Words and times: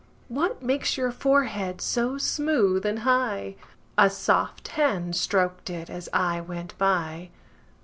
What 0.29 0.63
makes 0.63 0.97
your 0.97 1.11
forehead 1.11 1.79
so 1.79 2.17
smooth 2.17 2.87
and 2.87 3.01
high?A 3.05 4.09
soft 4.09 4.69
hand 4.69 5.13
strok'd 5.15 5.69
it 5.69 5.91
as 5.91 6.09
I 6.11 6.41
went 6.41 6.75
by. 6.79 7.29